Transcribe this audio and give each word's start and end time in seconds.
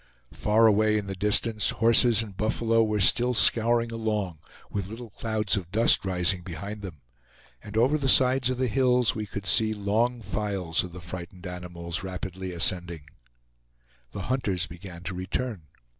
Far 0.33 0.65
away 0.65 0.97
in 0.97 1.05
the 1.05 1.13
distance, 1.15 1.69
horses 1.69 2.23
and 2.23 2.35
buffalo 2.35 2.83
were 2.83 2.99
still 2.99 3.35
scouring 3.35 3.91
along, 3.91 4.39
with 4.67 4.87
little 4.87 5.11
clouds 5.11 5.55
of 5.55 5.71
dust 5.71 6.03
rising 6.05 6.41
behind 6.41 6.81
them; 6.81 7.01
and 7.61 7.77
over 7.77 7.99
the 7.99 8.09
sides 8.09 8.49
of 8.49 8.57
the 8.57 8.65
hills 8.65 9.13
we 9.13 9.27
could 9.27 9.45
see 9.45 9.75
long 9.75 10.23
files 10.23 10.83
of 10.83 10.91
the 10.91 11.01
frightened 11.01 11.45
animals 11.45 12.01
rapidly 12.01 12.51
ascending. 12.51 13.11
The 14.09 14.21
hunters 14.23 14.65
began 14.65 15.03
to 15.03 15.13
return. 15.13 15.67